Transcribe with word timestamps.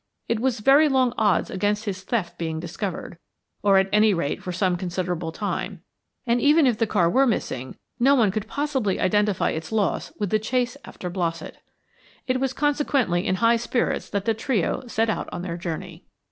It 0.27 0.39
was 0.39 0.61
very 0.61 0.89
long 0.89 1.13
odds 1.15 1.51
against 1.51 1.85
his 1.85 2.01
theft 2.01 2.39
being 2.39 2.59
discovered, 2.59 3.19
at 3.63 3.87
any 3.93 4.15
rate, 4.15 4.41
for 4.41 4.51
some 4.51 4.75
considerable 4.75 5.31
time; 5.31 5.83
and 6.25 6.41
even 6.41 6.65
if 6.65 6.79
the 6.79 6.87
car 6.87 7.07
were 7.07 7.27
missing, 7.27 7.77
no 7.99 8.15
one 8.15 8.31
could 8.31 8.47
possibly 8.47 8.99
identify 8.99 9.51
its 9.51 9.71
loss 9.71 10.11
with 10.17 10.31
the 10.31 10.39
chase 10.39 10.75
after 10.85 11.11
Blossett. 11.11 11.59
It 12.25 12.39
was 12.39 12.51
consequently 12.51 13.27
in 13.27 13.35
high 13.35 13.57
spirits 13.57 14.09
that 14.09 14.25
the 14.25 14.33
trio 14.33 14.87
set 14.87 15.07
out 15.07 15.29
on 15.31 15.43
their 15.43 15.55
journey. 15.55 16.03